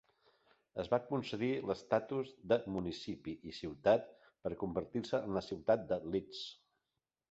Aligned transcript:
Es 0.83 0.87
va 0.93 0.99
concedir 1.09 1.49
l'estatus 1.71 2.33
de 2.53 2.59
municipi 2.79 3.37
i 3.53 3.55
ciutat 3.61 4.11
per 4.49 4.57
convertir-se 4.67 5.25
en 5.31 5.41
la 5.41 5.49
ciutat 5.55 5.89
de 5.95 6.05
Leeds. 6.13 6.47